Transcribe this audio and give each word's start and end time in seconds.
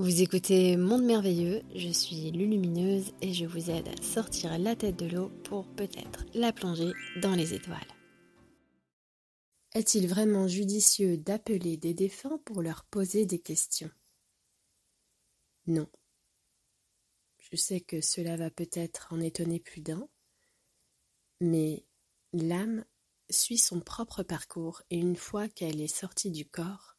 Vous 0.00 0.22
écoutez 0.22 0.78
Monde 0.78 1.04
Merveilleux, 1.04 1.60
je 1.74 1.90
suis 1.90 2.30
Lulumineuse 2.30 3.12
et 3.20 3.34
je 3.34 3.44
vous 3.44 3.68
aide 3.68 3.86
à 3.86 4.02
sortir 4.02 4.58
la 4.58 4.74
tête 4.74 4.96
de 4.96 5.04
l'eau 5.04 5.28
pour 5.44 5.68
peut-être 5.74 6.24
la 6.32 6.54
plonger 6.54 6.94
dans 7.20 7.34
les 7.34 7.52
étoiles. 7.52 7.76
Est-il 9.74 10.08
vraiment 10.08 10.48
judicieux 10.48 11.18
d'appeler 11.18 11.76
des 11.76 11.92
défunts 11.92 12.40
pour 12.46 12.62
leur 12.62 12.84
poser 12.84 13.26
des 13.26 13.40
questions? 13.40 13.90
Non. 15.66 15.86
Je 17.36 17.56
sais 17.56 17.82
que 17.82 18.00
cela 18.00 18.38
va 18.38 18.50
peut-être 18.50 19.08
en 19.12 19.20
étonner 19.20 19.60
plus 19.60 19.82
d'un, 19.82 20.08
mais 21.42 21.84
l'âme 22.32 22.86
suit 23.28 23.58
son 23.58 23.82
propre 23.82 24.22
parcours 24.22 24.80
et 24.88 24.96
une 24.96 25.16
fois 25.16 25.46
qu'elle 25.46 25.82
est 25.82 25.94
sortie 25.94 26.30
du 26.30 26.46
corps, 26.46 26.96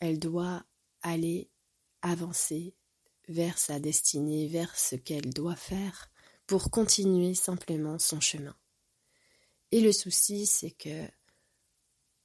elle 0.00 0.18
doit 0.18 0.66
aller 1.00 1.48
avancer 2.04 2.74
vers 3.28 3.58
sa 3.58 3.80
destinée, 3.80 4.46
vers 4.46 4.76
ce 4.76 4.94
qu'elle 4.94 5.32
doit 5.32 5.56
faire 5.56 6.10
pour 6.46 6.70
continuer 6.70 7.34
simplement 7.34 7.98
son 7.98 8.20
chemin. 8.20 8.54
Et 9.72 9.80
le 9.80 9.92
souci, 9.92 10.46
c'est 10.46 10.70
que 10.70 11.08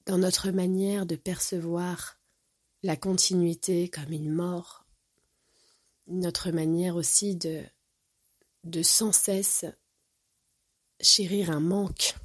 dans 0.06 0.18
notre 0.18 0.52
manière 0.52 1.06
de 1.06 1.16
percevoir 1.16 2.20
la 2.84 2.96
continuité 2.96 3.90
comme 3.90 4.12
une 4.12 4.32
mort, 4.32 4.86
notre 6.08 6.52
manière 6.52 6.96
aussi 6.96 7.36
de, 7.36 7.64
de 8.64 8.84
sans 8.84 9.12
cesse 9.12 9.66
chérir 11.02 11.52
un 11.52 11.60
manque. 11.60 12.16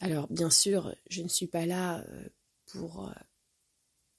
Alors 0.00 0.26
bien 0.28 0.50
sûr, 0.50 0.94
je 1.08 1.22
ne 1.22 1.28
suis 1.28 1.46
pas 1.46 1.66
là 1.66 2.00
euh, 2.00 2.28
pour 2.66 3.08
euh, 3.08 3.12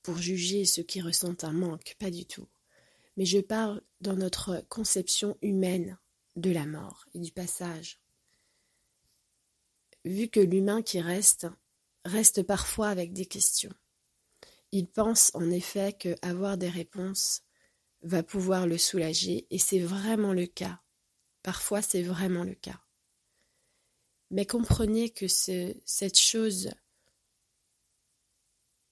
pour 0.09 0.17
juger 0.17 0.65
ceux 0.65 0.81
qui 0.81 1.01
ressentent 1.01 1.43
un 1.43 1.51
manque, 1.51 1.95
pas 1.99 2.09
du 2.09 2.25
tout. 2.25 2.47
Mais 3.15 3.25
je 3.25 3.37
parle 3.37 3.79
dans 4.01 4.15
notre 4.15 4.65
conception 4.67 5.37
humaine 5.43 5.99
de 6.35 6.49
la 6.49 6.65
mort 6.65 7.05
et 7.13 7.19
du 7.19 7.31
passage. 7.31 7.99
Vu 10.05 10.27
que 10.27 10.39
l'humain 10.39 10.81
qui 10.81 10.99
reste 10.99 11.45
reste 12.05 12.41
parfois 12.41 12.87
avec 12.87 13.13
des 13.13 13.27
questions. 13.27 13.73
Il 14.71 14.87
pense 14.87 15.29
en 15.35 15.51
effet 15.51 15.93
que 15.93 16.15
avoir 16.23 16.57
des 16.57 16.69
réponses 16.69 17.43
va 18.01 18.23
pouvoir 18.23 18.65
le 18.65 18.79
soulager 18.79 19.45
et 19.51 19.59
c'est 19.59 19.77
vraiment 19.77 20.33
le 20.33 20.47
cas. 20.47 20.81
Parfois 21.43 21.83
c'est 21.83 22.01
vraiment 22.01 22.43
le 22.43 22.55
cas. 22.55 22.81
Mais 24.31 24.47
comprenez 24.47 25.11
que 25.11 25.27
cette 25.27 26.17
chose 26.17 26.71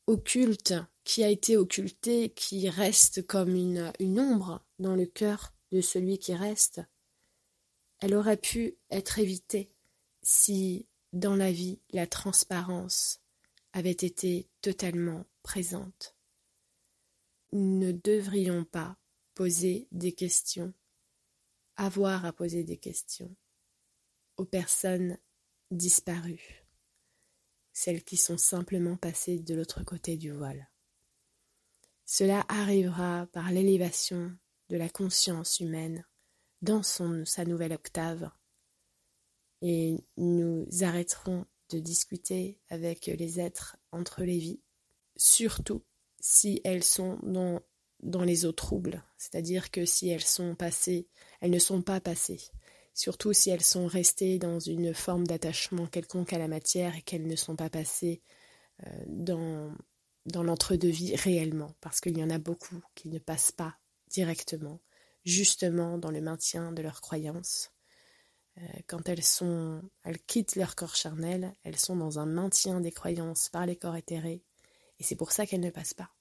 occulte 0.05 0.75
qui 1.07 1.23
a 1.23 1.29
été 1.29 1.55
occulté, 1.55 2.31
qui 2.31 2.69
reste 2.69 3.25
comme 3.25 3.55
une, 3.55 3.93
une 3.97 4.19
ombre 4.19 4.65
dans 4.77 4.93
le 4.93 5.05
cœur 5.05 5.53
de 5.71 5.79
celui 5.79 6.19
qui 6.19 6.35
reste, 6.35 6.81
elle 7.99 8.13
aurait 8.13 8.35
pu 8.35 8.75
être 8.89 9.17
évitée 9.17 9.71
si, 10.21 10.85
dans 11.13 11.37
la 11.37 11.49
vie, 11.49 11.79
la 11.91 12.07
transparence 12.07 13.21
avait 13.71 13.91
été 13.91 14.49
totalement 14.59 15.25
présente. 15.43 16.17
Nous 17.53 17.77
ne 17.77 17.93
devrions 17.93 18.65
pas 18.65 18.97
poser 19.33 19.87
des 19.93 20.11
questions, 20.11 20.73
avoir 21.77 22.25
à 22.25 22.33
poser 22.33 22.65
des 22.65 22.77
questions 22.77 23.33
aux 24.35 24.45
personnes 24.45 25.17
disparues, 25.71 26.65
celles 27.71 28.03
qui 28.03 28.17
sont 28.17 28.37
simplement 28.37 28.97
passées 28.97 29.39
de 29.39 29.55
l'autre 29.55 29.85
côté 29.85 30.17
du 30.17 30.31
voile. 30.31 30.69
Cela 32.09 32.45
arrivera 32.47 33.27
par 33.33 33.51
l'élévation 33.51 34.31
de 34.69 34.77
la 34.77 34.87
conscience 34.87 35.59
humaine 35.59 36.05
dans 36.61 36.81
son, 36.81 37.25
sa 37.25 37.43
nouvelle 37.43 37.73
octave. 37.73 38.31
Et 39.61 39.97
nous 40.15 40.65
arrêterons 40.81 41.45
de 41.69 41.79
discuter 41.79 42.61
avec 42.69 43.07
les 43.07 43.41
êtres 43.41 43.75
entre 43.91 44.23
les 44.23 44.37
vies, 44.37 44.61
surtout 45.17 45.83
si 46.21 46.61
elles 46.63 46.85
sont 46.85 47.19
dans, 47.23 47.59
dans 47.99 48.23
les 48.23 48.45
eaux 48.45 48.53
troubles, 48.53 49.03
c'est-à-dire 49.17 49.69
que 49.69 49.85
si 49.85 50.07
elles 50.07 50.21
sont 50.23 50.55
passées, 50.55 51.09
elles 51.41 51.51
ne 51.51 51.59
sont 51.59 51.81
pas 51.81 51.99
passées, 51.99 52.41
surtout 52.93 53.33
si 53.33 53.49
elles 53.49 53.63
sont 53.63 53.85
restées 53.85 54.39
dans 54.39 54.61
une 54.61 54.93
forme 54.93 55.27
d'attachement 55.27 55.87
quelconque 55.87 56.31
à 56.31 56.37
la 56.37 56.47
matière 56.47 56.95
et 56.95 57.01
qu'elles 57.01 57.27
ne 57.27 57.35
sont 57.35 57.57
pas 57.57 57.69
passées 57.69 58.21
euh, 58.85 59.03
dans 59.07 59.75
dans 60.27 60.43
l'entre-deux-vie 60.43 61.15
réellement, 61.15 61.73
parce 61.81 62.01
qu'il 62.01 62.17
y 62.17 62.23
en 62.23 62.29
a 62.29 62.37
beaucoup 62.37 62.81
qui 62.95 63.09
ne 63.09 63.17
passent 63.17 63.51
pas 63.51 63.77
directement, 64.09 64.81
justement 65.25 65.97
dans 65.97 66.11
le 66.11 66.21
maintien 66.21 66.71
de 66.71 66.81
leurs 66.81 67.01
croyances. 67.01 67.71
Euh, 68.57 68.61
quand 68.87 69.07
elles 69.09 69.23
sont, 69.23 69.81
elles 70.03 70.19
quittent 70.19 70.55
leur 70.55 70.75
corps 70.75 70.95
charnel, 70.95 71.53
elles 71.63 71.79
sont 71.79 71.95
dans 71.95 72.19
un 72.19 72.25
maintien 72.25 72.81
des 72.81 72.91
croyances 72.91 73.49
par 73.49 73.65
les 73.65 73.75
corps 73.75 73.95
éthérés, 73.95 74.43
et 74.99 75.03
c'est 75.03 75.15
pour 75.15 75.31
ça 75.31 75.45
qu'elles 75.45 75.61
ne 75.61 75.69
passent 75.69 75.93
pas. 75.93 76.11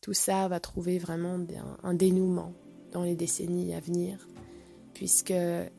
Tout 0.00 0.14
ça 0.14 0.48
va 0.48 0.60
trouver 0.60 0.98
vraiment 0.98 1.38
un 1.82 1.94
dénouement 1.94 2.54
dans 2.92 3.02
les 3.02 3.16
décennies 3.16 3.74
à 3.74 3.80
venir, 3.80 4.28
puisque 4.92 5.32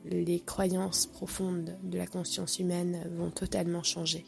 les 0.04 0.42
croyances 0.44 1.06
profondes 1.06 1.78
de 1.84 1.98
la 1.98 2.06
conscience 2.08 2.58
humaine 2.58 3.08
vont 3.16 3.30
totalement 3.30 3.84
changer. 3.84 4.26